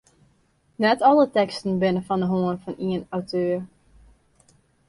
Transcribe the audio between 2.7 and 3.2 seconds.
ien